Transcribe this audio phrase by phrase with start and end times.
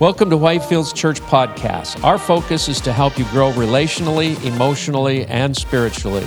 [0.00, 2.02] Welcome to Whitefields Church Podcast.
[2.02, 6.24] Our focus is to help you grow relationally, emotionally, and spiritually.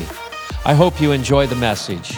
[0.64, 2.16] I hope you enjoy the message.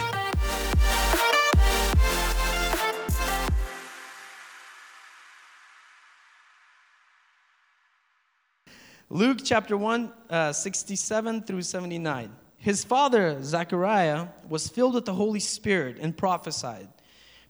[9.08, 12.36] Luke chapter 1, uh, 67 through 79.
[12.58, 16.88] His father, Zechariah, was filled with the Holy Spirit and prophesied.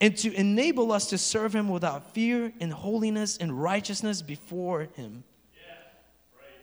[0.00, 5.24] and to enable us to serve him without fear and holiness and righteousness before him.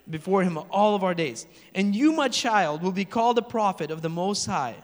[0.09, 1.47] Before him all of our days.
[1.73, 4.75] And you, my child, will be called a prophet of the Most High,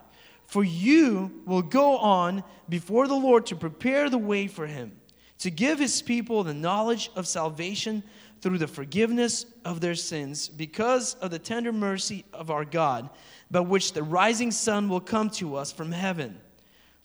[0.46, 5.00] for you will go on before the Lord to prepare the way for him
[5.40, 8.04] to give his people the knowledge of salvation
[8.42, 13.10] through the forgiveness of their sins because of the tender mercy of our God,
[13.50, 16.40] by which the rising sun will come to us from heaven.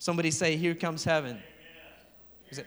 [0.05, 1.39] Somebody say, Here comes heaven.
[2.51, 2.67] Is it?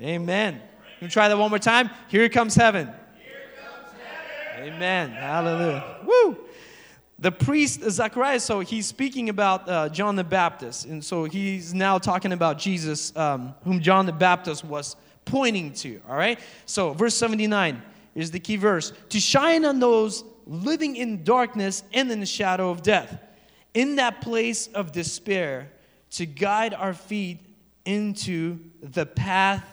[0.00, 0.58] Amen.
[1.02, 1.90] We try that one more time?
[2.08, 2.90] Here comes heaven.
[4.56, 5.10] Amen.
[5.10, 5.98] Hallelujah.
[6.02, 6.38] Woo!
[7.18, 10.86] the priest Zacharias, so he's speaking about uh, John the Baptist.
[10.86, 16.00] And so he's now talking about Jesus, um, whom John the Baptist was pointing to.
[16.08, 16.38] All right?
[16.64, 17.82] So, verse 79
[18.14, 22.70] is the key verse to shine on those living in darkness and in the shadow
[22.70, 23.14] of death,
[23.74, 25.68] in that place of despair,
[26.14, 27.38] to guide our feet
[27.84, 29.64] into the path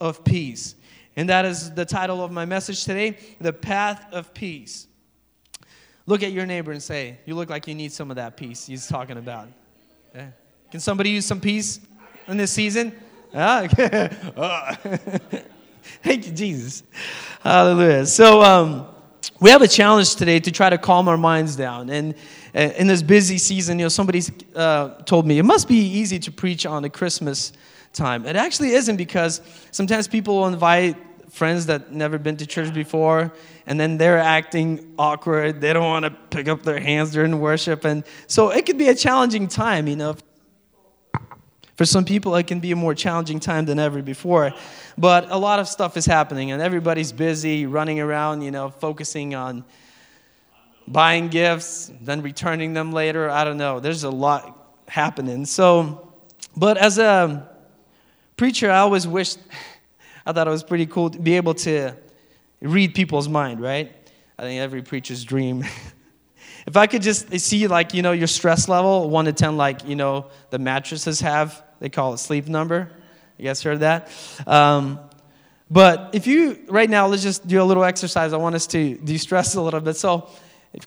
[0.00, 0.74] of peace.
[1.16, 4.88] And that is the title of my message today The Path of Peace.
[6.06, 8.66] Look at your neighbor and say, You look like you need some of that peace
[8.66, 9.48] he's talking about.
[10.14, 10.28] Yeah.
[10.70, 11.80] Can somebody use some peace
[12.26, 12.92] in this season?
[13.32, 13.66] Ah,
[16.02, 16.82] Thank you, Jesus.
[17.42, 18.06] Hallelujah.
[18.06, 18.86] So, um,
[19.44, 21.90] we have a challenge today to try to calm our minds down.
[21.90, 22.14] And
[22.54, 24.22] uh, in this busy season, you know, somebody
[24.54, 27.52] uh, told me it must be easy to preach on a Christmas
[27.92, 28.24] time.
[28.24, 30.96] It actually isn't because sometimes people will invite
[31.28, 33.30] friends that never been to church before
[33.66, 37.84] and then they're acting awkward they don't want to pick up their hands during worship
[37.84, 40.14] and so it could be a challenging time you know
[41.76, 44.52] for some people it can be a more challenging time than ever before
[44.96, 49.34] but a lot of stuff is happening and everybody's busy running around you know focusing
[49.34, 49.64] on
[50.86, 56.12] buying gifts then returning them later i don't know there's a lot happening so
[56.56, 57.48] but as a
[58.36, 59.38] preacher i always wished
[60.26, 61.94] I thought it was pretty cool to be able to
[62.60, 63.92] read people's mind, right?
[64.38, 65.64] I think every preacher's dream.
[66.66, 69.86] if I could just see, like, you know, your stress level, 1 to 10, like,
[69.86, 72.90] you know, the mattresses have, they call it sleep number.
[73.36, 74.10] You guys heard that?
[74.46, 75.00] Um,
[75.70, 78.32] but if you, right now, let's just do a little exercise.
[78.32, 79.96] I want us to de stress a little bit.
[79.96, 80.28] So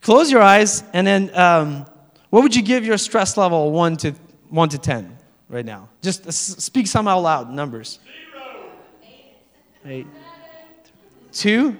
[0.01, 1.85] close your eyes, and then um,
[2.29, 4.11] what would you give your stress level 1 to,
[4.49, 5.17] 1 to 10
[5.49, 5.89] right now?
[6.01, 7.99] Just speak some out loud, numbers.
[9.85, 10.07] Eight.
[11.31, 11.77] Two?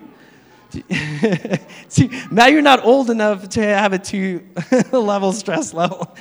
[1.88, 4.45] See, now you're not old enough to have a two
[4.91, 6.16] level stress level.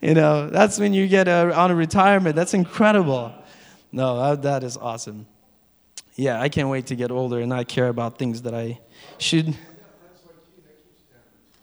[0.00, 2.36] You know, that's when you get a, on a retirement.
[2.36, 3.32] That's incredible.
[3.90, 5.26] No, that is awesome.
[6.14, 8.80] Yeah, I can't wait to get older and not care about things that I
[9.18, 9.56] should.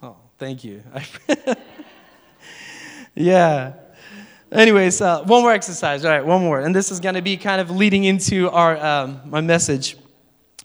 [0.02, 0.82] Oh, thank you.
[3.16, 3.74] yeah.
[4.52, 6.06] Anyways, uh, one more exercise.
[6.06, 6.62] All right, one more.
[6.62, 9.98] And this is going to be kind of leading into our um, my message.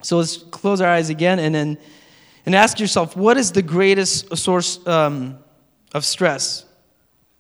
[0.03, 1.79] So let's close our eyes again and then
[2.47, 5.39] and ask yourself, what is the greatest source um,
[5.93, 6.65] of stress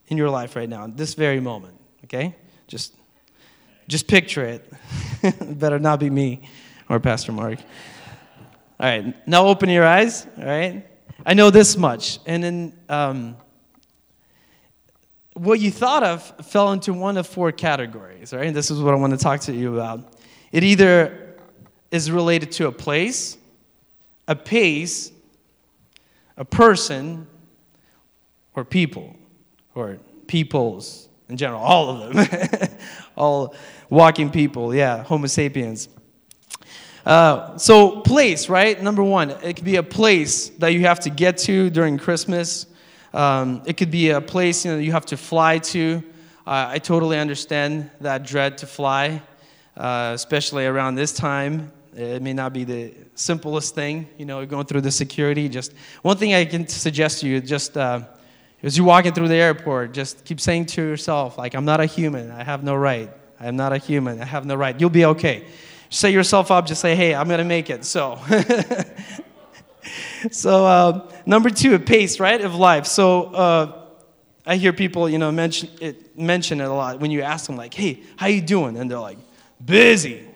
[0.08, 1.80] in your life right now, this very moment?
[2.04, 2.34] Okay,
[2.66, 2.94] just
[3.88, 4.72] just picture it.
[5.58, 6.48] better not be me
[6.88, 7.58] or Pastor Mark.
[8.78, 10.26] All right, now open your eyes.
[10.38, 10.86] All right,
[11.24, 12.78] I know this much, and then.
[12.88, 13.36] Um,
[15.34, 18.46] what you thought of fell into one of four categories, right?
[18.46, 20.12] And this is what I want to talk to you about.
[20.52, 21.29] It either
[21.90, 23.36] is related to a place,
[24.28, 25.12] a pace,
[26.36, 27.26] a person,
[28.54, 29.16] or people,
[29.74, 32.68] or peoples in general, all of them.
[33.16, 33.54] all
[33.88, 35.88] walking people, yeah, Homo sapiens.
[37.06, 38.80] Uh, so, place, right?
[38.82, 42.66] Number one, it could be a place that you have to get to during Christmas
[43.12, 46.02] um, it could be a place you know you have to fly to.
[46.46, 49.22] Uh, I totally understand that dread to fly,
[49.76, 51.72] uh, especially around this time.
[51.94, 55.48] It may not be the simplest thing, you know, going through the security.
[55.48, 55.72] Just
[56.02, 58.02] one thing I can suggest to you, just uh,
[58.62, 61.86] as you're walking through the airport, just keep saying to yourself, like, I'm not a
[61.86, 62.30] human.
[62.30, 63.10] I have no right.
[63.40, 64.20] I am not a human.
[64.20, 64.78] I have no right.
[64.78, 65.46] You'll be okay.
[65.88, 66.66] Set yourself up.
[66.66, 67.84] Just say, hey, I'm going to make it.
[67.84, 68.20] So,
[70.30, 72.86] so uh, number two, pace, right, of life.
[72.86, 73.86] So uh,
[74.46, 77.56] I hear people, you know, mention it, mention it a lot when you ask them,
[77.56, 78.76] like, hey, how you doing?
[78.76, 79.18] And they're like,
[79.64, 80.26] busy.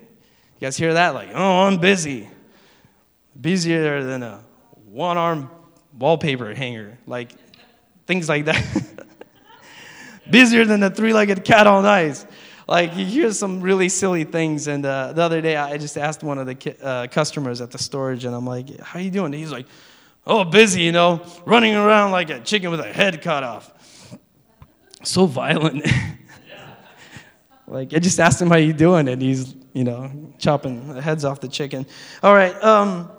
[0.65, 1.13] You guys hear that?
[1.13, 2.27] Like, oh, I'm busy.
[3.39, 4.43] Busier than a
[4.87, 5.51] one-arm
[5.93, 6.97] wallpaper hanger.
[7.07, 7.33] Like,
[8.07, 8.65] things like that.
[10.31, 12.27] Busier than a three-legged cat on ice.
[12.67, 14.67] Like you hear some really silly things.
[14.67, 17.71] And uh, the other day, I just asked one of the ki- uh, customers at
[17.71, 19.67] the storage, and I'm like, "How you doing?" And he's like,
[20.27, 23.71] "Oh, busy, you know, running around like a chicken with a head cut off."
[25.03, 25.87] So violent.
[27.67, 31.27] like I just asked him how you doing, and he's you know chopping the heads
[31.27, 31.85] off the chicken.
[32.23, 32.55] All right.
[32.65, 33.11] Um,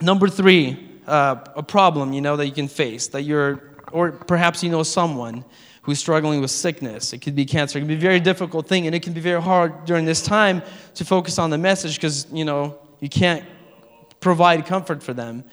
[0.00, 4.62] number three, uh, a problem you know that you can face that you're or perhaps
[4.62, 5.44] you know someone
[5.82, 7.12] who's struggling with sickness.
[7.12, 7.78] It could be cancer.
[7.78, 10.22] It can be a very difficult thing, and it can be very hard during this
[10.22, 10.62] time
[10.94, 13.44] to focus on the message because you know you can't
[14.20, 15.44] provide comfort for them,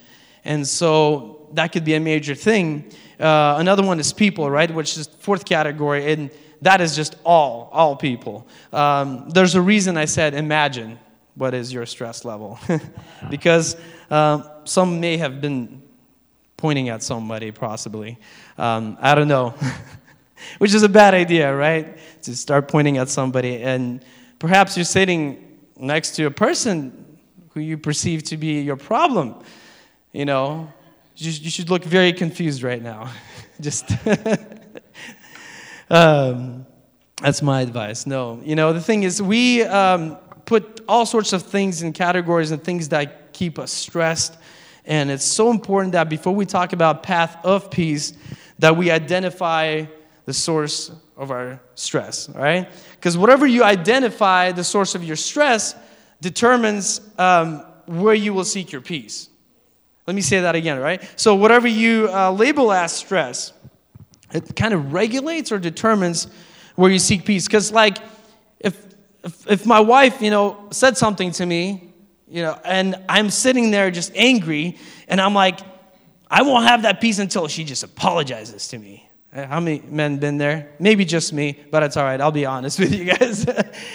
[0.44, 2.92] and so that could be a major thing.
[3.20, 6.32] Uh, another one is people, right, which is fourth category, and
[6.62, 8.48] that is just all, all people.
[8.74, 11.00] Um, there's a reason I said imagine
[11.36, 12.60] what is your stress level,
[13.30, 13.78] because
[14.10, 15.82] um, some may have been
[16.58, 18.18] pointing at somebody, possibly.
[18.58, 19.56] Um, I don't know.
[20.58, 21.98] Which is a bad idea, right?
[22.24, 23.62] To start pointing at somebody.
[23.62, 24.04] And
[24.40, 27.18] perhaps you're sitting next to a person
[27.52, 29.42] who you perceive to be your problem.
[30.12, 30.72] You know,
[31.16, 33.12] you, you should look very confused right now.
[33.62, 33.92] Just.
[35.90, 36.66] Um,
[37.22, 38.06] that's my advice.
[38.06, 38.40] No.
[38.44, 42.64] You know, the thing is, we um, put all sorts of things in categories and
[42.64, 44.38] things that keep us stressed
[44.90, 48.14] and it's so important that before we talk about path of peace,
[48.58, 49.86] that we identify
[50.26, 52.68] the source of our stress, right?
[52.96, 55.76] Because whatever you identify, the source of your stress,
[56.22, 59.30] determines um, where you will seek your peace.
[60.08, 61.08] Let me say that again, right?
[61.16, 63.54] So, whatever you uh, label as stress,
[64.34, 66.28] it kind of regulates or determines
[66.76, 67.48] where you seek peace.
[67.48, 67.98] Because, like,
[68.60, 68.78] if,
[69.24, 71.90] if, if my wife, you know, said something to me
[72.30, 74.78] you know, and I'm sitting there just angry,
[75.08, 75.60] and I'm like,
[76.30, 79.10] I won't have that peace until she just apologizes to me.
[79.34, 80.72] Eh, how many men been there?
[80.80, 82.22] Maybe just me, but it's all right.
[82.22, 83.48] I'll be honest with you guys.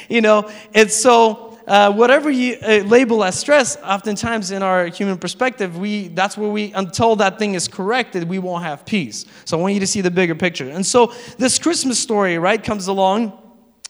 [0.08, 5.18] you know, it's so uh, whatever you uh, label as stress, oftentimes in our human
[5.18, 9.24] perspective, we that's where we until that thing is corrected, we won't have peace.
[9.44, 10.68] So I want you to see the bigger picture.
[10.68, 13.32] And so this Christmas story, right, comes along,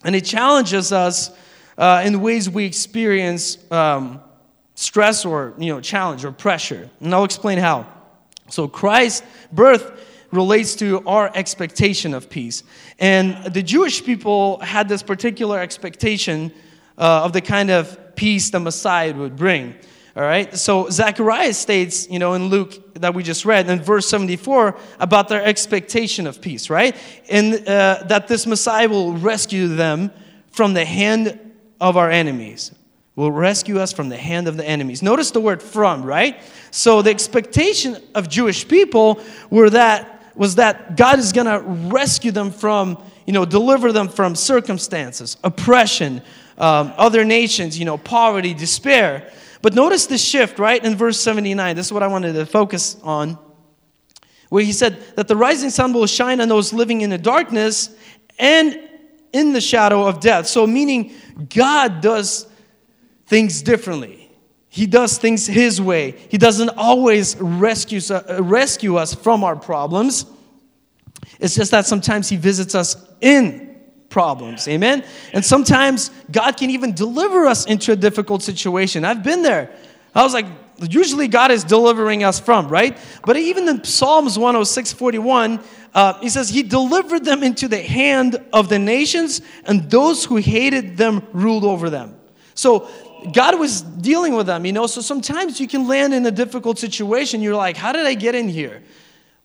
[0.05, 1.31] and it challenges us
[1.76, 3.59] uh, in ways we experience.
[3.71, 4.20] Um,
[4.75, 7.87] stress or you know challenge or pressure and i'll explain how
[8.49, 10.00] so christ's birth
[10.32, 12.65] relates to our expectation of peace
[12.99, 16.53] and the jewish people had this particular expectation
[16.99, 19.75] uh, of the kind of peace the messiah would bring
[20.17, 24.08] all right so zacharias states you know in luke that we just read in verse
[24.08, 26.96] 74 about their expectation of peace right
[27.29, 30.11] and uh, that this messiah will rescue them
[30.50, 31.38] from the hand
[31.81, 32.73] of our enemies
[33.17, 35.02] will rescue us from the hand of the enemies.
[35.02, 36.43] Notice the word from, right?
[36.70, 39.20] So the expectation of Jewish people
[39.51, 44.08] were that was that God is going to rescue them from, you know, deliver them
[44.08, 46.22] from circumstances, oppression,
[46.58, 49.31] um, other nations, you know, poverty, despair.
[49.63, 51.77] But notice the shift, right, in verse 79.
[51.77, 53.39] This is what I wanted to focus on.
[54.51, 57.94] Where he said that the rising sun will shine on those living in the darkness
[58.39, 58.79] and
[59.32, 60.46] in the shadow of death.
[60.46, 61.13] So, meaning
[61.49, 62.46] God does
[63.27, 64.31] things differently.
[64.69, 66.17] He does things His way.
[66.29, 70.27] He doesn't always rescue, uh, rescue us from our problems.
[71.39, 73.64] It's just that sometimes He visits us in
[74.15, 74.69] problems.
[74.69, 75.05] Amen?
[75.33, 79.05] And sometimes God can even deliver us into a difficult situation.
[79.05, 79.73] I've been there.
[80.15, 80.47] I was like,
[80.89, 82.97] usually God is delivering us from, right?
[83.27, 85.59] But even in Psalms 106 41,
[85.94, 90.37] uh, he says, He delivered them into the hand of the nations, and those who
[90.37, 92.15] hated them ruled over them.
[92.55, 92.89] So
[93.33, 94.87] God was dealing with them, you know.
[94.87, 97.43] So sometimes you can land in a difficult situation.
[97.43, 98.81] You're like, how did I get in here?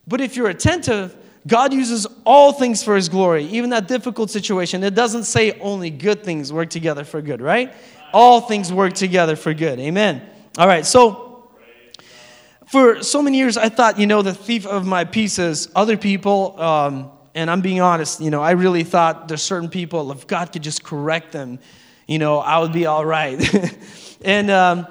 [0.08, 1.18] But if you're attentive,
[1.50, 4.84] God uses all things for his glory, even that difficult situation.
[4.84, 7.74] It doesn't say only good things work together for good, right?
[8.14, 9.80] All things work together for good.
[9.80, 10.22] Amen.
[10.58, 11.50] All right, so
[12.68, 16.60] for so many years, I thought, you know, the thief of my pieces, other people,
[16.62, 20.52] um, and I'm being honest, you know, I really thought there's certain people, if God
[20.52, 21.60] could just correct them,
[22.08, 23.38] you know, I would be all right.
[24.22, 24.86] And um,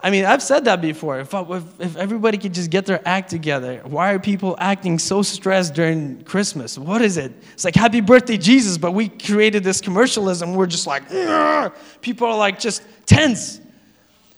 [0.00, 1.18] I mean, I've said that before.
[1.20, 5.22] If, if, if everybody could just get their act together, why are people acting so
[5.22, 6.78] stressed during Christmas?
[6.78, 7.32] What is it?
[7.52, 10.54] It's like, happy birthday, Jesus, but we created this commercialism.
[10.54, 11.72] We're just like, Argh!
[12.00, 13.60] people are like just tense.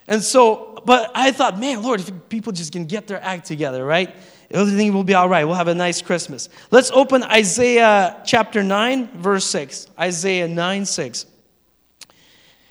[0.09, 3.85] And so, but I thought, man, Lord, if people just can get their act together,
[3.85, 4.15] right?
[4.51, 5.45] Everything will be all right.
[5.45, 6.49] We'll have a nice Christmas.
[6.71, 9.89] Let's open Isaiah chapter 9, verse 6.
[9.99, 11.27] Isaiah 9, 6.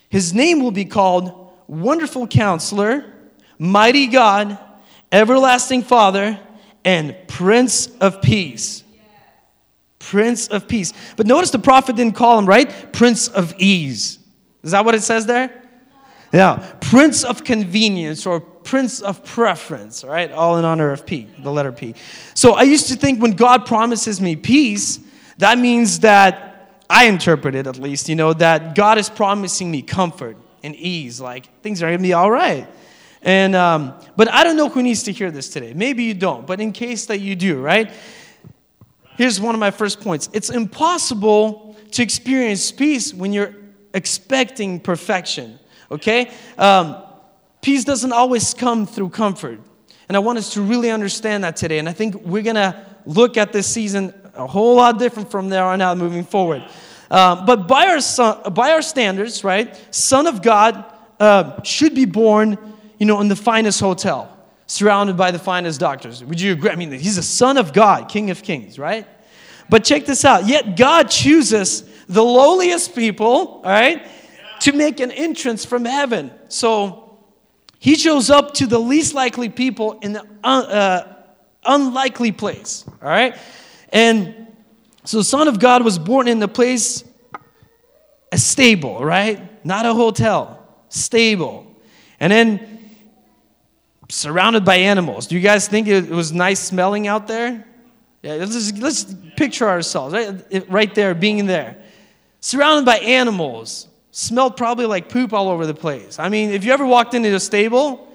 [0.09, 1.38] His name will be called
[1.69, 3.05] Wonderful Counselor,
[3.59, 4.57] Mighty God,
[5.11, 6.39] Everlasting Father,
[6.83, 8.83] and Prince of Peace.
[9.99, 10.93] Prince of Peace.
[11.15, 12.91] But notice the prophet didn't call him, right?
[12.91, 14.17] Prince of Ease.
[14.63, 15.61] Is that what it says there?
[16.33, 16.73] Yeah.
[16.81, 20.31] Prince of Convenience or Prince of Preference, right?
[20.31, 21.93] All in honor of P, the letter P.
[22.33, 24.99] So I used to think when God promises me peace,
[25.37, 29.83] that means that I interpret it at least, you know, that God is promising me
[29.83, 31.19] comfort and ease.
[31.19, 32.67] Like things are going to be all right.
[33.21, 35.73] And, um, but I don't know who needs to hear this today.
[35.73, 37.91] Maybe you don't, but in case that you do, right?
[39.17, 43.53] Here's one of my first points it's impossible to experience peace when you're
[43.93, 45.59] expecting perfection,
[45.91, 46.31] okay?
[46.57, 46.97] Um,
[47.61, 49.59] peace doesn't always come through comfort.
[50.07, 51.79] And I want us to really understand that today.
[51.79, 55.63] And I think we're to look at this season a whole lot different from there
[55.63, 56.63] on out moving forward.
[57.09, 60.85] Uh, but by our, son, by our standards, right, Son of God
[61.19, 62.57] uh, should be born,
[62.97, 64.37] you know, in the finest hotel,
[64.67, 66.23] surrounded by the finest doctors.
[66.23, 66.69] Would you agree?
[66.69, 69.07] I mean, he's a Son of God, King of Kings, right?
[69.69, 70.47] But check this out.
[70.47, 74.07] Yet God chooses the lowliest people, all right,
[74.61, 76.31] to make an entrance from heaven.
[76.47, 77.17] So
[77.79, 81.15] he shows up to the least likely people in the un, uh,
[81.63, 83.37] unlikely place, all right?
[83.91, 84.47] And
[85.09, 87.03] so the Son of God was born in the place,
[88.31, 89.65] a stable, right?
[89.65, 91.65] Not a hotel, stable.
[92.19, 92.91] And then
[94.07, 95.25] surrounded by animals.
[95.25, 97.65] Do you guys think it was nice smelling out there?
[98.21, 101.77] Yeah, let's, just, let's picture ourselves right, right there, being there.
[102.39, 103.87] Surrounded by animals.
[104.11, 106.19] Smelled probably like poop all over the place.
[106.19, 108.08] I mean, if you ever walked into a stable,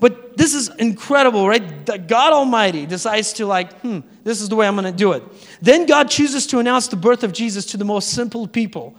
[0.00, 1.86] but this is incredible, right?
[1.86, 5.12] That God Almighty decides to, like, hmm, this is the way I'm going to do
[5.12, 5.22] it.
[5.60, 8.94] Then God chooses to announce the birth of Jesus to the most simple people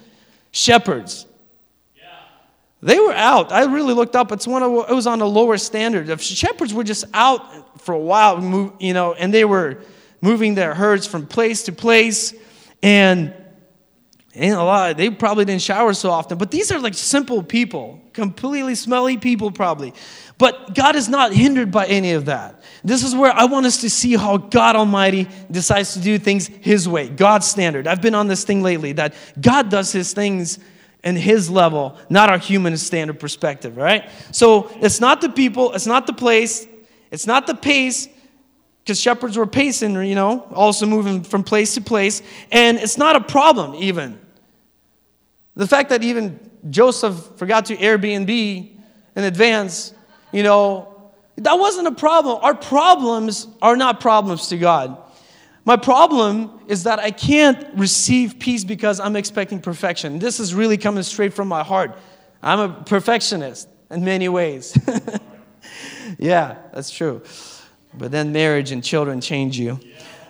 [0.51, 1.25] shepherds.
[1.95, 2.03] Yeah.
[2.81, 3.51] They were out.
[3.51, 4.31] I really looked up.
[4.31, 6.07] It's one of, it was on a lower standard.
[6.07, 9.77] The shepherds were just out for a while, you know, and they were
[10.21, 12.33] moving their herds from place to place.
[12.83, 13.33] And
[14.39, 17.99] and a lot, they probably didn't shower so often, but these are like simple people,
[18.13, 19.93] completely smelly people, probably.
[20.37, 22.63] But God is not hindered by any of that.
[22.81, 26.47] This is where I want us to see how God Almighty decides to do things
[26.47, 27.85] His way, God's standard.
[27.85, 30.57] I've been on this thing lately that God does His things
[31.03, 34.09] in His level, not our human standard perspective, right?
[34.31, 36.65] So it's not the people, it's not the place,
[37.11, 38.07] it's not the pace,
[38.83, 43.17] because shepherds were pacing, you know, also moving from place to place, and it's not
[43.17, 44.19] a problem even.
[45.59, 46.39] The fact that even
[46.69, 48.77] Joseph forgot to Airbnb
[49.15, 49.93] in advance
[50.31, 52.39] you know, that wasn't a problem.
[52.41, 54.97] Our problems are not problems to God.
[55.65, 60.19] My problem is that I can't receive peace because I'm expecting perfection.
[60.19, 61.97] This is really coming straight from my heart.
[62.41, 64.77] I'm a perfectionist in many ways.
[66.17, 67.21] yeah, that's true.
[67.93, 69.77] But then marriage and children change you.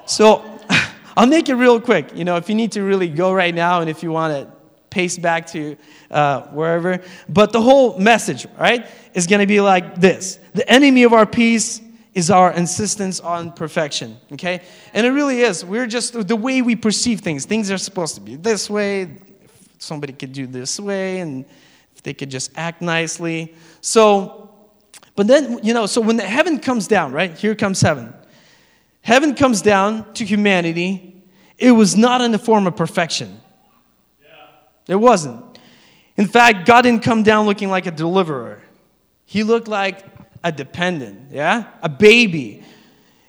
[0.07, 0.43] So
[1.15, 2.15] I'll make it real quick.
[2.15, 4.58] You know, if you need to really go right now and if you want to
[4.89, 5.77] pace back to
[6.11, 7.01] uh, wherever.
[7.27, 11.25] But the whole message, right, is going to be like this The enemy of our
[11.25, 11.81] peace
[12.13, 14.61] is our insistence on perfection, okay?
[14.93, 15.63] And it really is.
[15.63, 17.45] We're just the way we perceive things.
[17.45, 19.03] Things are supposed to be this way.
[19.03, 21.45] If Somebody could do this way, and
[21.95, 23.55] if they could just act nicely.
[23.81, 24.51] So,
[25.15, 27.37] but then, you know, so when the heaven comes down, right?
[27.37, 28.13] Here comes heaven.
[29.01, 31.23] Heaven comes down to humanity.
[31.57, 33.39] It was not in the form of perfection.
[34.89, 35.45] It wasn't.
[36.17, 38.61] In fact, God didn't come down looking like a deliverer.
[39.25, 40.03] He looked like
[40.43, 41.67] a dependent, yeah?
[41.81, 42.63] A baby.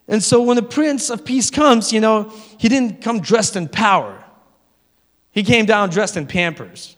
[0.08, 3.68] And so when the Prince of Peace comes, you know, he didn't come dressed in
[3.68, 4.24] power.
[5.30, 6.96] He came down dressed in pampers.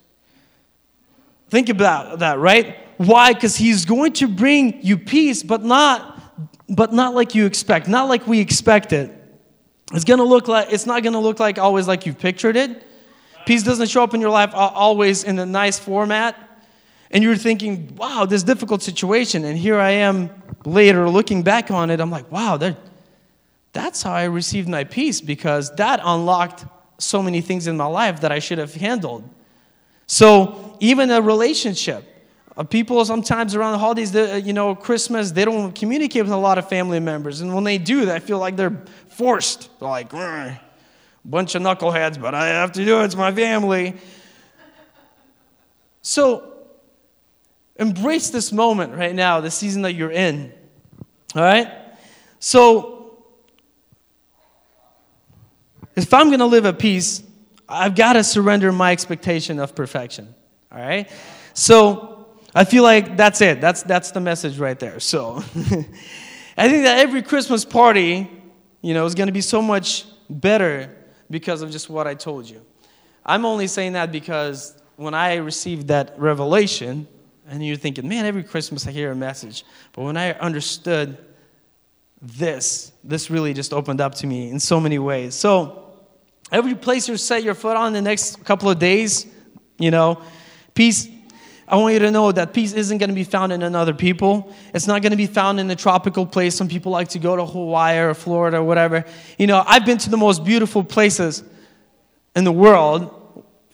[1.50, 2.78] Think about that, right?
[2.96, 3.34] Why?
[3.34, 6.08] Because he's going to bring you peace, but not
[6.68, 9.10] but not like you expect, not like we expect it.
[9.92, 12.86] It's gonna look like it's not gonna look like always like you've pictured it.
[13.46, 16.36] Peace doesn't show up in your life always in a nice format.
[17.10, 19.44] And you're thinking, wow, this difficult situation.
[19.44, 20.30] And here I am
[20.64, 22.00] later looking back on it.
[22.00, 22.58] I'm like, wow,
[23.72, 26.64] that's how I received my peace because that unlocked
[26.98, 29.28] so many things in my life that I should have handled.
[30.06, 32.04] So, even a relationship,
[32.54, 36.36] Uh, people sometimes around the holidays, uh, you know, Christmas, they don't communicate with a
[36.36, 37.40] lot of family members.
[37.40, 38.76] And when they do, I feel like they're
[39.08, 39.70] forced.
[39.80, 40.12] They're like,
[41.24, 43.04] bunch of knuckleheads, but I have to do it.
[43.04, 43.94] It's my family.
[46.02, 46.52] So
[47.76, 50.52] embrace this moment right now, the season that you're in.
[51.34, 51.70] All right?
[52.40, 53.22] So
[55.94, 57.22] if I'm going to live at peace,
[57.68, 60.34] I've got to surrender my expectation of perfection.
[60.70, 61.08] All right?
[61.54, 63.60] So I feel like that's it.
[63.60, 65.00] That's, that's the message right there.
[65.00, 65.36] So
[66.56, 68.28] I think that every Christmas party,
[68.80, 70.90] you know, is going to be so much better
[71.32, 72.60] because of just what I told you.
[73.24, 77.08] I'm only saying that because when I received that revelation,
[77.48, 79.64] and you're thinking, man, every Christmas I hear a message.
[79.92, 81.18] But when I understood
[82.20, 85.34] this, this really just opened up to me in so many ways.
[85.34, 85.94] So,
[86.52, 89.26] every place you set your foot on the next couple of days,
[89.78, 90.22] you know,
[90.74, 91.08] peace.
[91.68, 94.52] I want you to know that peace isn't going to be found in another people.
[94.74, 96.54] It's not going to be found in a tropical place.
[96.54, 99.04] Some people like to go to Hawaii or Florida or whatever.
[99.38, 101.42] You know, I've been to the most beautiful places
[102.34, 103.22] in the world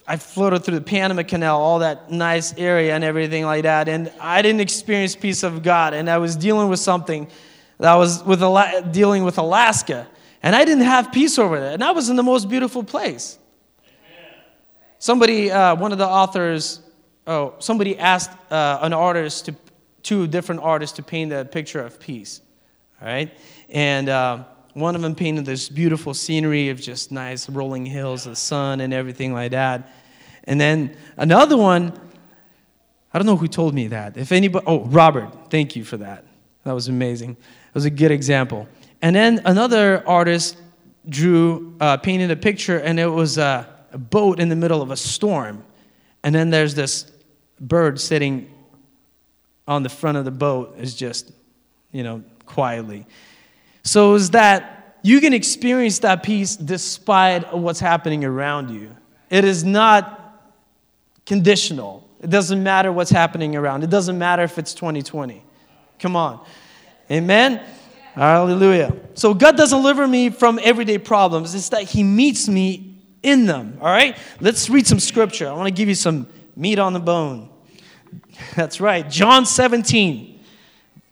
[0.09, 4.11] I floated through the Panama Canal, all that nice area and everything like that, and
[4.19, 5.93] I didn't experience peace of God.
[5.93, 7.27] And I was dealing with something
[7.77, 8.41] that was with
[8.91, 10.07] dealing with Alaska,
[10.41, 11.73] and I didn't have peace over there.
[11.73, 13.37] And I was in the most beautiful place.
[14.97, 16.81] Somebody, uh, one of the authors,
[17.29, 19.55] oh, somebody asked uh, an artist to,
[20.03, 22.41] two different artists to paint a picture of peace.
[23.01, 23.31] All right,
[23.69, 24.09] and.
[24.09, 24.43] Uh,
[24.73, 28.93] one of them painted this beautiful scenery of just nice rolling hills, the sun, and
[28.93, 29.91] everything like that.
[30.45, 31.99] And then another one,
[33.13, 34.15] I don't know who told me that.
[34.15, 36.23] If anybody, oh, Robert, thank you for that.
[36.63, 37.31] That was amazing.
[37.31, 38.67] It was a good example.
[39.01, 40.57] And then another artist
[41.07, 44.91] drew, uh, painted a picture, and it was a, a boat in the middle of
[44.91, 45.63] a storm.
[46.23, 47.11] And then there's this
[47.59, 48.53] bird sitting
[49.67, 51.31] on the front of the boat, is just,
[51.91, 53.05] you know, quietly.
[53.83, 58.95] So is that you can experience that peace despite what's happening around you.
[59.29, 60.41] It is not
[61.25, 62.07] conditional.
[62.21, 63.83] It doesn't matter what's happening around.
[63.83, 65.43] It doesn't matter if it's 2020.
[65.99, 66.43] Come on.
[67.09, 67.61] Amen.
[68.13, 68.95] Hallelujah.
[69.13, 71.55] So God doesn't deliver me from everyday problems.
[71.55, 73.77] It's that He meets me in them.
[73.79, 74.17] All right?
[74.39, 75.47] Let's read some scripture.
[75.47, 77.48] I want to give you some meat on the bone.
[78.55, 79.09] That's right.
[79.09, 80.39] John 17,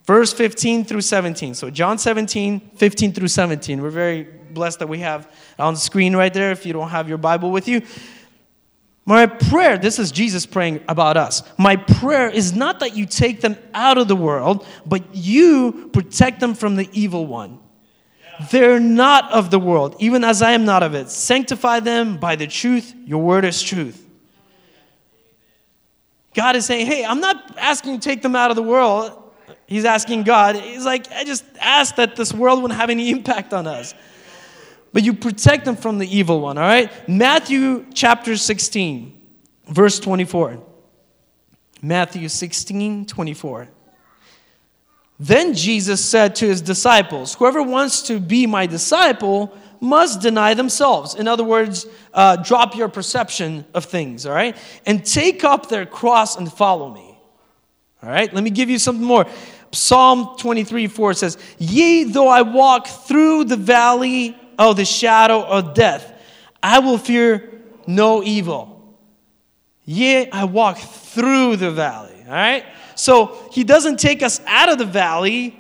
[0.06, 1.54] verse 15 through 17.
[1.54, 3.82] So, John 17, 15 through 17.
[3.82, 7.10] We're very blessed that we have on the screen right there if you don't have
[7.10, 7.82] your Bible with you.
[9.06, 11.42] My prayer, this is Jesus praying about us.
[11.58, 16.42] My prayer is not that you take them out of the world, but you protect
[16.42, 17.60] them from the evil one.
[18.52, 21.10] They're not of the world, even as I am not of it.
[21.10, 22.94] Sanctify them by the truth.
[23.06, 24.07] Your word is truth.
[26.38, 29.12] God is saying, Hey, I'm not asking you to take them out of the world.
[29.66, 30.56] He's asking God.
[30.56, 33.94] He's like, I just ask that this world wouldn't have any impact on us
[34.98, 36.92] but you protect them from the evil one, all right?
[37.08, 39.14] Matthew chapter 16,
[39.68, 40.64] verse 24.
[41.84, 43.70] Matthew 16, 24.
[45.20, 51.16] Then Jesus said to his disciples, Whoever wants to be my disciple must deny themselves.
[51.16, 54.56] In other words, uh, drop your perception of things, all right?
[54.86, 57.18] And take up their cross and follow me.
[58.04, 59.26] All right, let me give you something more.
[59.72, 65.74] Psalm 23 4 says, Yea, though I walk through the valley of the shadow of
[65.74, 66.14] death,
[66.62, 68.98] I will fear no evil.
[69.86, 72.24] Yea, I walk through the valley.
[72.28, 72.66] All right?
[72.96, 75.60] So he doesn't take us out of the valley.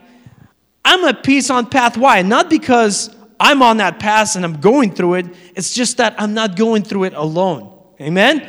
[0.84, 1.98] I'm at peace on path.
[1.98, 2.22] Why?
[2.22, 5.26] Not because I'm on that path and I'm going through it.
[5.56, 7.74] It's just that I'm not going through it alone.
[8.02, 8.48] Amen?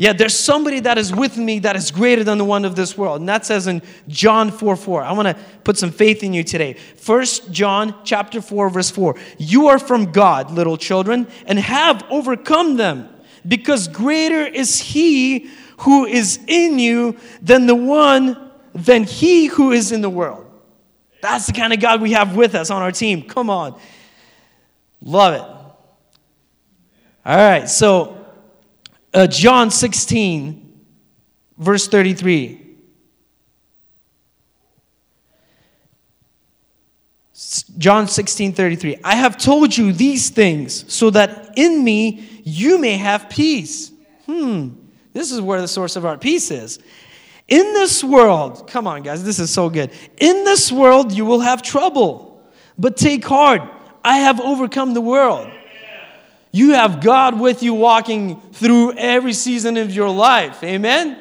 [0.00, 2.96] Yeah, there's somebody that is with me that is greater than the one of this
[2.96, 3.20] world.
[3.20, 5.02] And that says in John 4 4.
[5.02, 6.72] I want to put some faith in you today.
[6.72, 9.14] First John chapter 4, verse 4.
[9.36, 13.10] You are from God, little children, and have overcome them,
[13.46, 15.50] because greater is he
[15.80, 20.46] who is in you than the one than he who is in the world.
[21.20, 23.22] That's the kind of God we have with us on our team.
[23.22, 23.78] Come on.
[25.02, 25.40] Love it.
[27.26, 28.26] All right, so
[29.12, 30.80] uh, John 16,
[31.58, 32.60] verse 33.
[37.78, 38.98] John 16, 33.
[39.02, 43.90] I have told you these things so that in me you may have peace.
[44.26, 44.70] Hmm,
[45.12, 46.78] this is where the source of our peace is.
[47.48, 49.90] In this world, come on, guys, this is so good.
[50.18, 52.42] In this world you will have trouble,
[52.78, 53.62] but take heart.
[54.04, 55.50] I have overcome the world.
[56.52, 60.64] You have God with you walking through every season of your life.
[60.64, 61.18] Amen?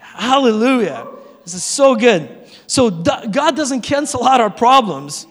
[0.00, 1.06] Hallelujah.
[1.44, 2.28] This is so good.
[2.66, 5.26] So God doesn't cancel out our problems.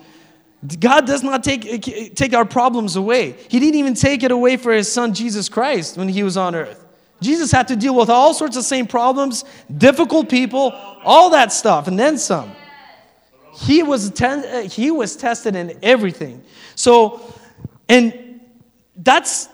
[0.79, 1.83] God does not take,
[2.15, 3.35] take our problems away.
[3.49, 6.55] He didn't even take it away for his son Jesus Christ when he was on
[6.55, 6.85] earth.
[7.19, 9.43] Jesus had to deal with all sorts of same problems,
[9.75, 10.71] difficult people,
[11.03, 12.51] all that stuff, and then some.
[13.53, 16.43] He was, ten, he was tested in everything.
[16.75, 17.21] So,
[17.89, 18.41] and
[18.95, 19.49] that's,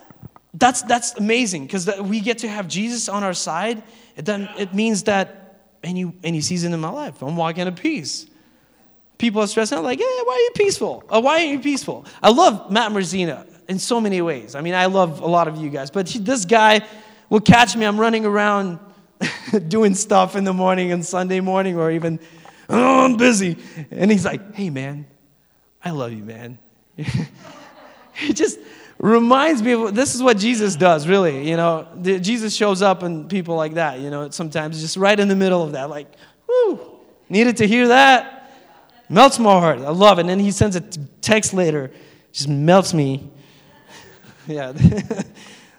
[0.54, 3.82] that's, that's amazing because we get to have Jesus on our side.
[4.16, 8.26] Then, it means that any, any season in my life, I'm walking in peace.
[9.18, 11.04] People are stressing out, like, yeah, why are you peaceful?
[11.08, 12.06] Uh, why aren't you peaceful?
[12.22, 14.54] I love Matt Merzina in so many ways.
[14.54, 16.86] I mean, I love a lot of you guys, but he, this guy
[17.28, 17.84] will catch me.
[17.84, 18.78] I'm running around
[19.68, 22.20] doing stuff in the morning and Sunday morning, or even,
[22.70, 23.56] oh, I'm busy.
[23.90, 25.06] And he's like, hey, man,
[25.82, 26.58] I love you, man.
[28.14, 28.58] he just
[28.98, 31.48] reminds me of this is what Jesus does, really.
[31.48, 35.28] You know, Jesus shows up and people like that, you know, sometimes just right in
[35.28, 36.12] the middle of that, like,
[36.46, 38.52] whoo, needed to hear that.
[39.08, 39.78] Melts my heart.
[39.78, 40.22] I love it.
[40.22, 41.90] And then he sends a text later,
[42.32, 43.30] just melts me.
[44.46, 44.74] yeah.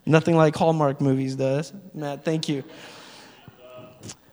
[0.06, 1.72] Nothing like Hallmark movies does.
[1.94, 2.64] Matt, thank you.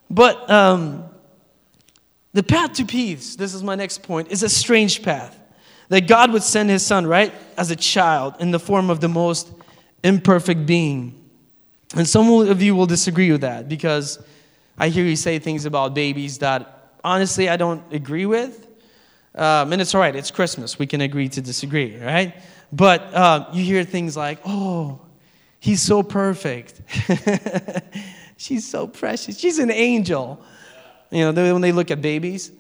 [0.09, 1.11] But um,
[2.37, 5.40] the path to peace, this is my next point, is a strange path.
[5.88, 9.09] That God would send his son, right, as a child in the form of the
[9.09, 9.51] most
[10.05, 11.18] imperfect being.
[11.96, 14.22] And some of you will disagree with that because
[14.77, 18.66] I hear you say things about babies that honestly I don't agree with.
[19.35, 20.79] Um, and it's all right, it's Christmas.
[20.79, 22.35] We can agree to disagree, right?
[22.70, 25.01] But uh, you hear things like, oh,
[25.59, 26.83] he's so perfect.
[28.37, 29.38] She's so precious.
[29.38, 30.44] She's an angel.
[31.16, 32.52] You know, when they look at babies.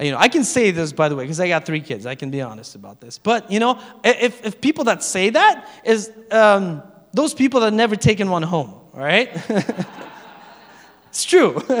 [0.00, 2.06] You know, I can say this, by the way, because I got three kids.
[2.06, 3.18] I can be honest about this.
[3.18, 6.82] But, you know, if, if people that say that is um,
[7.12, 9.28] those people that never taken one home, right?
[11.08, 11.62] it's true.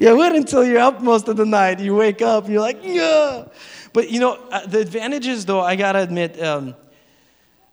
[0.00, 1.78] Yeah, wait until you're up most of the night.
[1.78, 3.44] You wake up, you're like, yeah.
[3.92, 6.74] But you know, uh, the advantages, though, I gotta admit, um,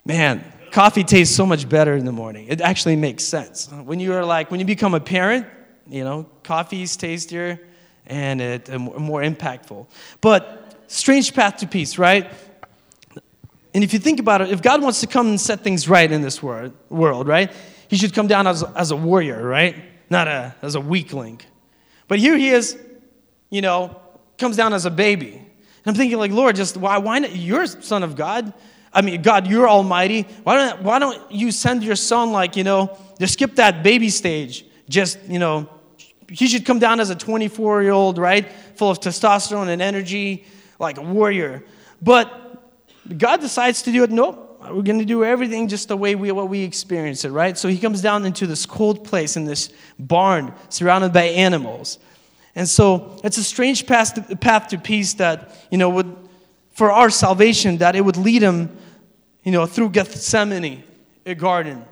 [0.04, 2.48] man, coffee tastes so much better in the morning.
[2.50, 3.72] It actually makes sense.
[3.72, 5.48] When you are like, when you become a parent,
[5.90, 7.60] you know, coffee's tastier
[8.06, 9.88] and it uh, more impactful.
[10.22, 12.32] But strange path to peace, right?
[13.74, 16.12] And if you think about it, if God wants to come and set things right
[16.12, 17.52] in this world, world right,
[17.90, 19.76] He should come down as, as a warrior, right?
[20.10, 21.42] Not a, as a weakling.
[22.08, 22.78] But here he is,
[23.50, 24.00] you know,
[24.38, 25.34] comes down as a baby.
[25.34, 25.46] And
[25.86, 27.36] I'm thinking, like, Lord, just why, why not?
[27.36, 28.54] You're son of God.
[28.94, 30.24] I mean, God, you're almighty.
[30.44, 34.10] Why don't, why don't you send your son, like, you know, just skip that baby
[34.10, 34.66] stage?
[34.90, 35.70] Just, you know,
[36.30, 38.52] he should come down as a 24 year old, right?
[38.76, 40.46] Full of testosterone and energy,
[40.80, 41.64] like a warrior.
[42.02, 42.48] But
[43.18, 44.12] God decides to do it.
[44.12, 44.44] Nope.
[44.62, 47.58] We're going to do everything just the way we, what we experience it, right?
[47.58, 52.00] So he comes down into this cold place in this barn surrounded by animals.
[52.56, 56.14] And so it's a strange path to, path to peace that, you know, would,
[56.72, 58.76] for our salvation, that it would lead him,
[59.44, 60.84] you know, through Gethsemane,
[61.26, 61.86] a garden.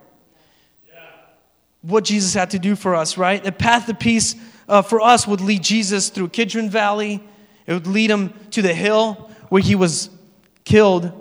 [1.85, 3.43] What Jesus had to do for us, right?
[3.43, 4.35] The path to peace
[4.67, 7.23] uh, for us would lead Jesus through Kidron Valley.
[7.67, 10.09] It would lead him to the hill where he was
[10.63, 11.11] killed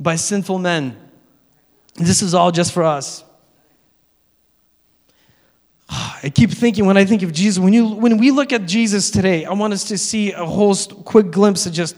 [0.00, 0.96] by sinful men.
[1.96, 3.24] This is all just for us.
[5.88, 9.10] I keep thinking when I think of Jesus, when, you, when we look at Jesus
[9.10, 11.96] today, I want us to see a whole quick glimpse of just,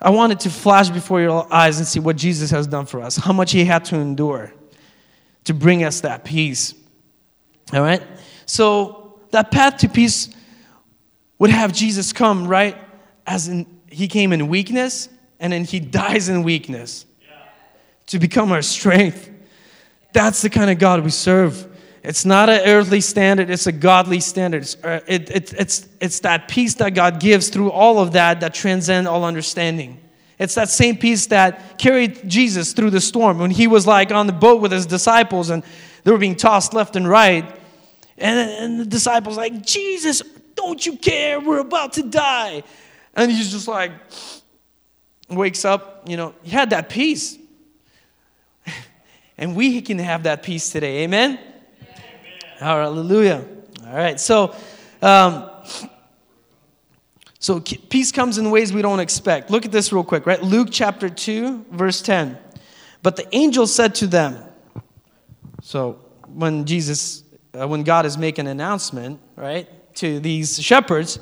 [0.00, 3.00] I want it to flash before your eyes and see what Jesus has done for
[3.00, 4.52] us, how much he had to endure
[5.44, 6.74] to bring us that peace.
[7.72, 8.02] All right?
[8.46, 10.28] So, that path to peace
[11.38, 12.76] would have Jesus come, right?
[13.26, 17.06] As in, he came in weakness, and then he dies in weakness
[18.08, 19.30] to become our strength.
[20.12, 21.66] That's the kind of God we serve.
[22.02, 24.62] It's not an earthly standard, it's a godly standard.
[24.62, 28.40] It's, uh, it, it, it's, it's that peace that God gives through all of that
[28.40, 30.00] that transcends all understanding.
[30.38, 34.26] It's that same peace that carried Jesus through the storm when he was like on
[34.26, 35.62] the boat with his disciples and
[36.02, 37.59] they were being tossed left and right.
[38.20, 40.22] And, and the disciples like, Jesus,
[40.54, 41.40] don't you care?
[41.40, 42.62] We're about to die.
[43.14, 43.92] And he's just like,
[45.28, 47.38] wakes up, you know, he had that peace.
[49.38, 51.04] And we can have that peace today.
[51.04, 51.38] Amen?
[51.38, 51.88] Amen.
[52.58, 53.42] Hallelujah.
[53.86, 54.20] All right.
[54.20, 54.54] So,
[55.00, 55.48] um,
[57.38, 59.50] so peace comes in ways we don't expect.
[59.50, 60.42] Look at this real quick, right?
[60.42, 62.36] Luke chapter 2, verse 10.
[63.02, 64.44] But the angel said to them,
[65.62, 65.92] so
[66.26, 67.24] when Jesus,
[67.58, 71.18] uh, when God is making an announcement, right, to these shepherds,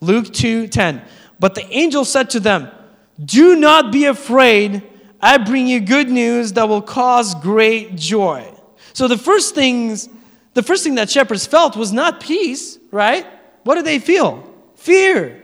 [0.00, 1.02] Luke 2, 10.
[1.38, 2.70] But the angel said to them,
[3.22, 4.82] Do not be afraid.
[5.20, 8.52] I bring you good news that will cause great joy.
[8.92, 10.08] So the first things,
[10.54, 13.26] the first thing that shepherds felt was not peace, right?
[13.64, 14.48] What did they feel?
[14.76, 15.42] Fear.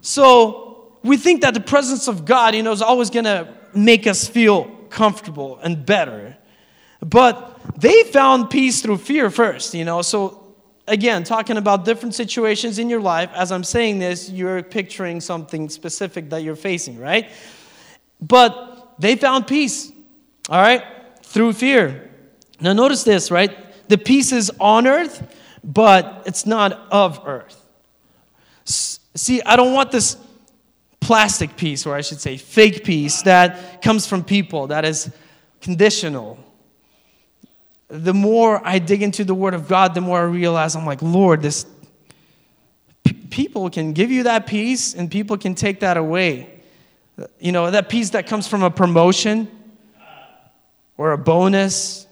[0.00, 4.06] So we think that the presence of God, you know, is always going to make
[4.06, 6.36] us feel comfortable and better.
[7.00, 10.02] But they found peace through fear first, you know.
[10.02, 10.54] So
[10.86, 15.68] again, talking about different situations in your life, as I'm saying this, you're picturing something
[15.68, 17.30] specific that you're facing, right?
[18.20, 19.92] But they found peace,
[20.48, 20.82] all right,
[21.22, 22.10] through fear.
[22.60, 23.56] Now, notice this, right?
[23.88, 27.64] The peace is on earth, but it's not of earth.
[28.64, 30.16] See, I don't want this
[31.00, 35.10] plastic peace, or I should say fake peace, that comes from people, that is
[35.60, 36.38] conditional.
[37.88, 41.00] The more I dig into the Word of God, the more I realize I'm like,
[41.00, 41.66] Lord, this
[43.02, 46.50] p- people can give you that peace, and people can take that away.
[47.40, 49.48] You know, that peace that comes from a promotion
[50.98, 52.06] or a bonus,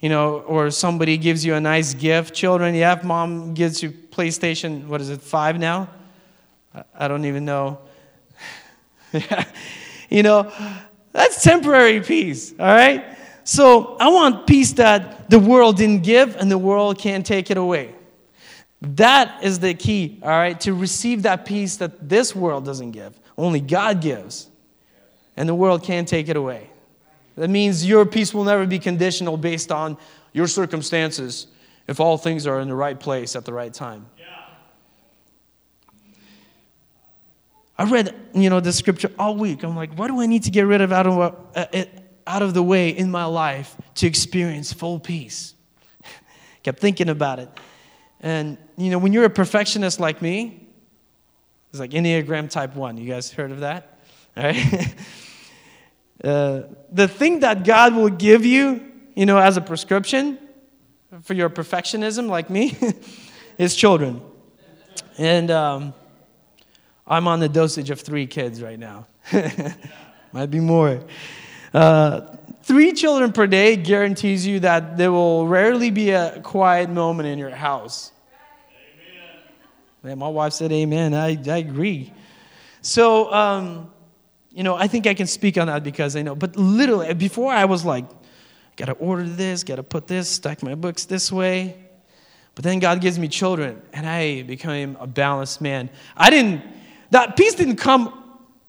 [0.00, 2.34] you know, or somebody gives you a nice gift.
[2.34, 5.88] Children, yeah, mom gives you PlayStation, what is it, five now?
[6.94, 7.80] I don't even know.
[10.08, 10.52] you know,
[11.12, 13.04] that's temporary peace, all right?
[13.44, 17.56] So I want peace that the world didn't give and the world can't take it
[17.56, 17.94] away.
[18.82, 23.18] That is the key, all right, to receive that peace that this world doesn't give.
[23.38, 24.48] Only God gives.
[25.36, 26.68] And the world can't take it away.
[27.36, 29.96] That means your peace will never be conditional based on
[30.32, 31.46] your circumstances
[31.88, 34.06] if all things are in the right place at the right time.
[34.18, 34.24] Yeah.
[37.78, 39.62] I read, you know, the scripture all week.
[39.62, 41.84] I'm like, what do I need to get rid of out of, uh,
[42.26, 45.54] out of the way in my life to experience full peace?
[46.62, 47.48] Kept thinking about it.
[48.20, 50.68] And, you know, when you're a perfectionist like me,
[51.70, 52.98] it's like Enneagram type 1.
[52.98, 53.98] You guys heard of that?
[54.36, 54.94] All right?
[56.24, 60.38] uh, the thing that God will give you, you know, as a prescription
[61.22, 62.76] for your perfectionism like me
[63.58, 64.22] is children.
[65.18, 65.94] And um,
[67.06, 69.06] I'm on the dosage of three kids right now.
[70.32, 71.02] Might be more.
[71.74, 72.20] Uh,
[72.62, 77.38] three children per day guarantees you that there will rarely be a quiet moment in
[77.38, 78.12] your house.
[80.02, 81.14] Man, my wife said amen.
[81.14, 82.12] I, I agree.
[82.80, 83.90] So, um,
[84.50, 86.34] you know, I think I can speak on that because I know.
[86.34, 88.04] But literally, before I was like,
[88.76, 91.76] gotta order this, gotta put this, stack my books this way.
[92.54, 95.88] But then God gives me children, and I became a balanced man.
[96.16, 96.62] I didn't,
[97.10, 98.21] that peace didn't come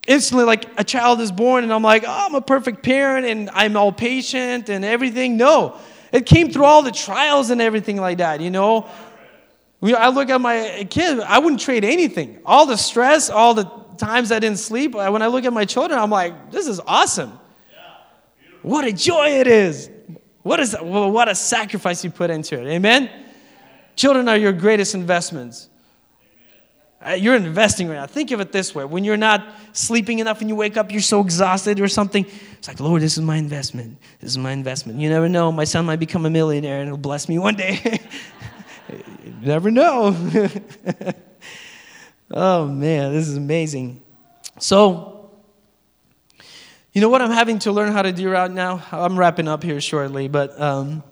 [0.07, 3.49] instantly like a child is born, and I'm like, oh, I'm a perfect parent, and
[3.51, 5.37] I'm all patient and everything.
[5.37, 5.77] No,
[6.11, 8.87] it came through all the trials and everything like that, you know?
[9.81, 12.39] I look at my kid, I wouldn't trade anything.
[12.45, 13.65] All the stress, all the
[13.97, 17.37] times I didn't sleep, when I look at my children, I'm like, this is awesome.
[18.61, 19.89] What a joy it is.
[20.41, 22.67] What, is, what a sacrifice you put into it.
[22.67, 23.09] Amen?
[23.95, 25.69] Children are your greatest investments.
[27.05, 28.07] Uh, you're investing right now.
[28.07, 31.01] Think of it this way when you're not sleeping enough and you wake up, you're
[31.01, 32.25] so exhausted or something.
[32.57, 33.97] It's like, Lord, this is my investment.
[34.21, 34.99] This is my investment.
[34.99, 35.51] You never know.
[35.51, 37.81] My son might become a millionaire and he'll bless me one day.
[38.89, 40.15] you never know.
[42.31, 44.01] oh, man, this is amazing.
[44.59, 45.29] So,
[46.93, 48.81] you know what I'm having to learn how to do right now?
[48.91, 51.03] I'm wrapping up here shortly, but um,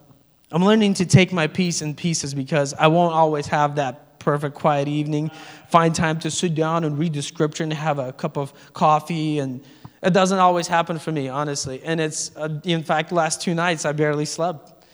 [0.52, 4.56] I'm learning to take my peace in pieces because I won't always have that perfect
[4.56, 5.32] quiet evening.
[5.70, 9.40] Find time to sit down and read the scripture and have a cup of coffee.
[9.40, 9.64] And
[10.02, 11.82] it doesn't always happen for me, honestly.
[11.84, 14.86] And it's, uh, in fact, last two nights I barely slept.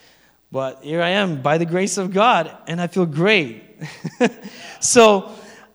[0.51, 3.63] But here I am by the grace of God, and I feel great.
[4.79, 5.29] so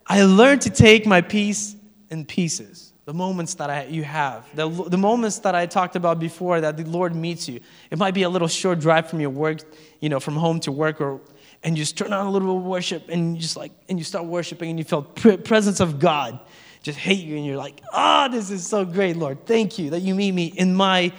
[0.07, 1.77] I learned to take my peace
[2.11, 6.21] in pieces the moments that I, you have, the, the moments that I talked about
[6.21, 7.61] before that the Lord meets you.
[7.91, 9.59] It might be a little short drive from your work,
[10.01, 11.21] you know, from home to work, or
[11.65, 13.99] and you just turn on a little bit of worship and you just like, and
[13.99, 16.41] you start worshiping and you feel pre- presence of God
[16.83, 19.47] just hate you and you're like, oh, this is so great, Lord.
[19.47, 21.13] Thank you that you meet me in my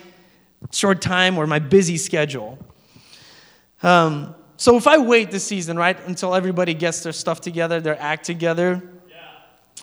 [0.71, 2.59] short time or my busy schedule.
[3.81, 7.99] Um, so if I wait this season, right, until everybody gets their stuff together, their
[7.99, 8.83] act together,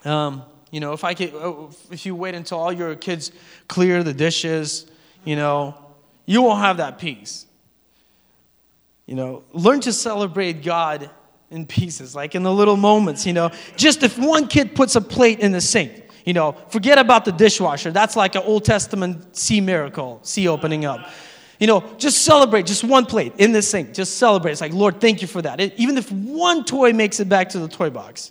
[0.04, 0.26] yeah.
[0.26, 3.32] um, you know, if I could, oh, if you wait until all your kids
[3.66, 4.86] clear the dishes,
[5.24, 5.74] you know,
[6.26, 7.46] you won't have that peace.
[9.10, 11.10] You know, learn to celebrate God
[11.50, 13.50] in pieces, like in the little moments, you know.
[13.74, 17.32] Just if one kid puts a plate in the sink, you know, forget about the
[17.32, 17.90] dishwasher.
[17.90, 21.10] That's like an Old Testament sea miracle, sea opening up.
[21.58, 23.94] You know, just celebrate, just one plate in the sink.
[23.94, 24.52] Just celebrate.
[24.52, 25.60] It's like, Lord, thank you for that.
[25.60, 28.30] It, even if one toy makes it back to the toy box,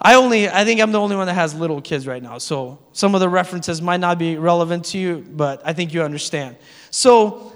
[0.00, 2.38] I only, I think I'm the only one that has little kids right now.
[2.38, 6.02] So some of the references might not be relevant to you, but I think you
[6.02, 6.56] understand.
[6.90, 7.52] So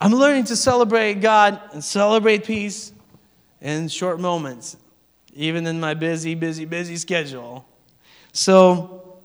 [0.00, 2.92] I'm learning to celebrate God and celebrate peace
[3.60, 4.76] in short moments,
[5.34, 7.66] even in my busy, busy, busy schedule.
[8.32, 9.18] So,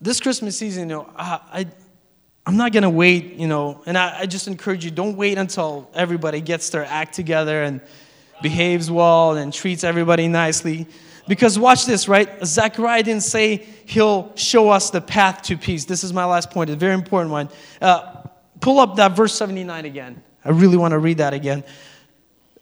[0.00, 1.66] this Christmas season, you know, I, I
[2.46, 5.90] I'm not gonna wait, you know, and I, I just encourage you, don't wait until
[5.94, 7.80] everybody gets their act together and
[8.42, 10.86] behaves well and treats everybody nicely.
[11.26, 12.28] Because watch this, right?
[12.44, 15.86] Zechariah didn't say he'll show us the path to peace.
[15.86, 17.48] This is my last point, a very important one.
[17.80, 18.23] Uh,
[18.64, 20.22] pull up that verse 79 again.
[20.42, 21.64] I really want to read that again.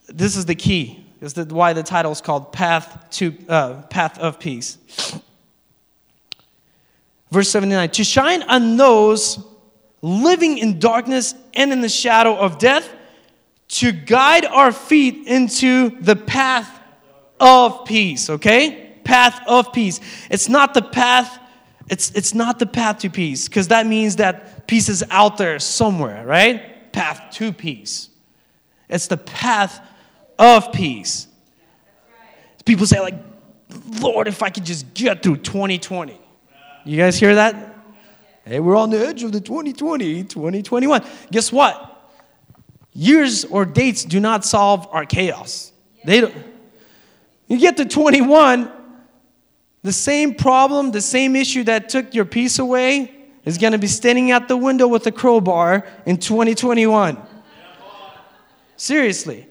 [0.08, 1.06] This is the key.
[1.20, 4.78] This Is why the title is called Path to uh, Path of Peace.
[7.30, 9.46] Verse 79 To shine on those
[10.02, 12.92] living in darkness and in the shadow of death,
[13.68, 16.80] to guide our feet into the path
[17.38, 18.98] of peace, okay?
[19.04, 20.00] Path of peace.
[20.32, 21.38] It's not the path,
[21.88, 25.58] it's, it's not the path to peace, because that means that peace is out there
[25.58, 26.92] somewhere, right?
[26.92, 28.08] Path to peace.
[28.88, 29.80] It's the path
[30.38, 31.26] of peace.
[32.64, 33.14] People say, like,
[34.00, 36.20] Lord, if I could just get through 2020.
[36.84, 37.76] You guys hear that?
[38.44, 41.04] Hey, we're on the edge of the 2020, 2021.
[41.30, 42.10] Guess what?
[42.92, 45.72] Years or dates do not solve our chaos.
[46.04, 46.34] They don't.
[47.46, 48.70] You get to 21,
[49.82, 53.14] the same problem, the same issue that took your peace away
[53.44, 57.18] is going to be standing at the window with a crowbar in 2021.
[58.76, 59.46] Seriously.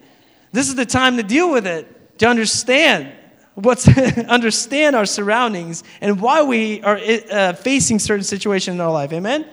[0.51, 3.11] This is the time to deal with it, to understand
[3.55, 3.87] what's
[4.27, 6.99] understand our surroundings and why we are
[7.31, 9.11] uh, facing certain situations in our life.
[9.13, 9.47] Amen.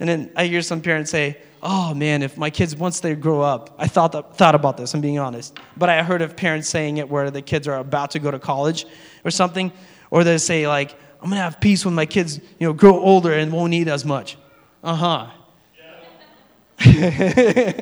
[0.00, 3.40] And then I hear some parents say, "Oh man, if my kids once they grow
[3.40, 4.94] up, I thought that, thought about this.
[4.94, 8.12] I'm being honest, but I heard of parents saying it where the kids are about
[8.12, 8.86] to go to college
[9.24, 9.72] or something,
[10.10, 13.32] or they say like, "I'm gonna have peace when my kids, you know, grow older
[13.32, 14.36] and won't need as much."
[14.84, 15.26] Uh huh.
[16.84, 17.80] Yeah.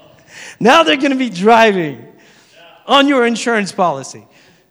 [0.60, 2.08] now they're gonna be driving
[2.86, 4.26] on your insurance policy.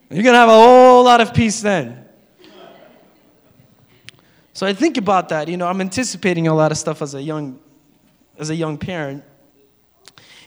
[0.10, 2.06] You're to have a whole lot of peace then.
[4.54, 5.48] So I think about that.
[5.48, 7.60] You know, I'm anticipating a lot of stuff as a young,
[8.42, 9.24] as a young parent.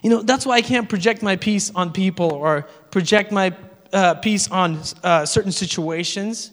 [0.03, 3.57] You know, that's why I can't project my peace on people or project my
[3.93, 6.51] uh, peace on uh, certain situations.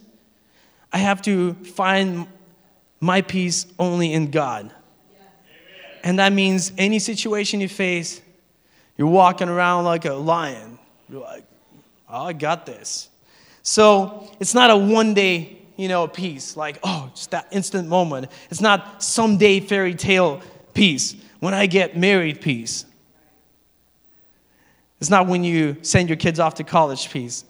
[0.92, 2.28] I have to find
[3.00, 4.72] my peace only in God.
[6.04, 8.22] And that means any situation you face,
[8.96, 10.78] you're walking around like a lion.
[11.10, 11.44] You're like,
[12.08, 13.08] oh, I got this.
[13.62, 18.28] So it's not a one day, you know, peace, like, oh, just that instant moment.
[18.50, 20.40] It's not someday fairy tale
[20.74, 21.16] peace.
[21.42, 22.86] When I get married, peace.
[25.00, 27.44] It's not when you send your kids off to college, peace.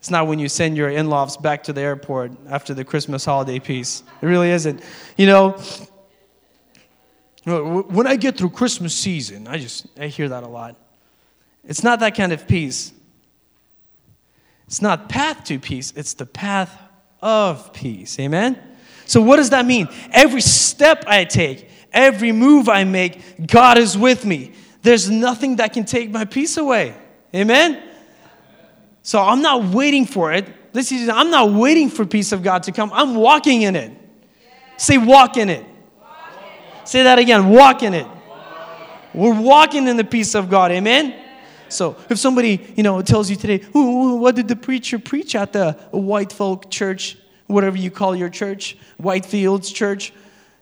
[0.00, 3.24] It's not when you send your in laws back to the airport after the Christmas
[3.24, 4.02] holiday peace.
[4.20, 4.82] It really isn't.
[5.16, 5.52] You know,
[7.46, 10.76] when I get through Christmas season, I just, I hear that a lot.
[11.64, 12.92] It's not that kind of peace.
[14.66, 16.78] It's not path to peace, it's the path
[17.22, 18.20] of peace.
[18.20, 18.58] Amen?
[19.06, 19.88] So, what does that mean?
[20.12, 24.52] Every step I take, every move I make, God is with me.
[24.82, 26.94] There's nothing that can take my peace away.
[27.34, 27.82] Amen?
[29.02, 30.72] So, I'm not waiting for it.
[30.72, 32.90] This is, I'm not waiting for peace of God to come.
[32.92, 33.92] I'm walking in it.
[34.76, 35.64] Say, walk in it.
[36.88, 38.06] Say that again walk in it.
[39.12, 40.70] We're walking in the peace of God.
[40.70, 41.14] Amen?
[41.68, 45.52] So if somebody, you know, tells you today, Ooh, what did the preacher preach at
[45.52, 50.14] the white folk church, whatever you call your church, Whitefields church,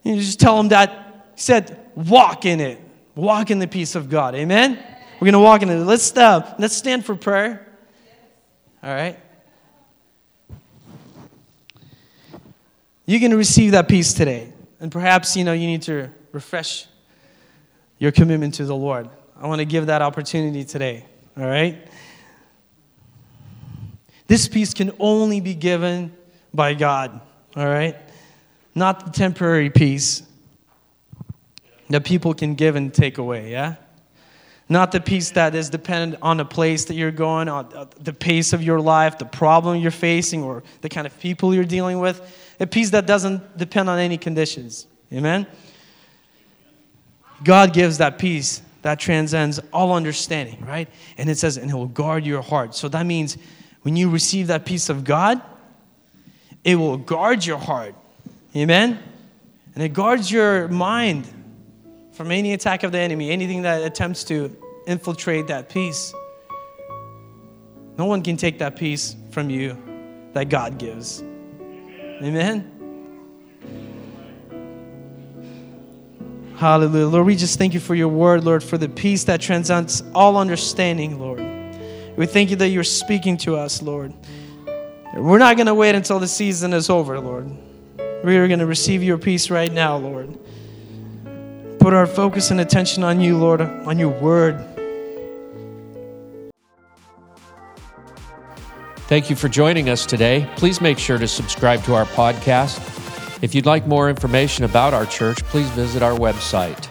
[0.02, 1.05] you just tell them that
[1.36, 2.80] said, walk in it.
[3.14, 4.34] Walk in the peace of God.
[4.34, 4.78] Amen?
[5.20, 5.76] We're going to walk in it.
[5.76, 7.66] Let's, uh, let's stand for prayer.
[8.82, 9.18] All right?
[13.06, 14.52] You can receive that peace today.
[14.80, 16.86] And perhaps, you know, you need to refresh
[17.98, 19.08] your commitment to the Lord.
[19.40, 21.86] I want to give that opportunity today, all right?
[24.26, 26.14] This peace can only be given
[26.52, 27.20] by God,
[27.54, 27.96] all right?
[28.74, 30.22] Not the temporary peace
[31.90, 33.76] that people can give and take away, yeah?
[34.68, 38.12] Not the peace that is dependent on the place that you're going, on uh, the
[38.12, 42.00] pace of your life, the problem you're facing, or the kind of people you're dealing
[42.00, 42.20] with.
[42.58, 44.88] A peace that doesn't depend on any conditions.
[45.12, 45.46] Amen?
[47.44, 50.88] God gives that peace that transcends all understanding, right?
[51.16, 52.74] And it says, and it will guard your heart.
[52.74, 53.36] So that means
[53.82, 55.40] when you receive that peace of God,
[56.64, 57.94] it will guard your heart.
[58.56, 59.00] Amen?
[59.74, 61.28] And it guards your mind
[62.16, 64.56] from any attack of the enemy, anything that attempts to
[64.86, 66.14] infiltrate that peace.
[67.98, 69.76] No one can take that peace from you
[70.32, 71.20] that God gives.
[72.22, 72.72] Amen?
[76.56, 77.06] Hallelujah.
[77.06, 80.38] Lord, we just thank you for your word, Lord, for the peace that transcends all
[80.38, 81.40] understanding, Lord.
[82.16, 84.14] We thank you that you're speaking to us, Lord.
[85.14, 87.50] We're not going to wait until the season is over, Lord.
[88.24, 90.38] We are going to receive your peace right now, Lord.
[91.86, 94.58] Put our focus and attention on you, Lord, on your word.
[99.06, 100.50] Thank you for joining us today.
[100.56, 102.80] Please make sure to subscribe to our podcast.
[103.40, 106.88] If you'd like more information about our church, please visit our website,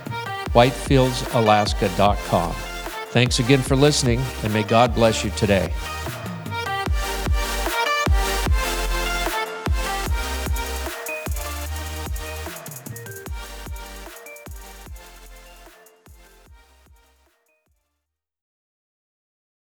[0.54, 2.54] whitefieldsalaska.com.
[2.54, 5.74] Thanks again for listening, and may God bless you today.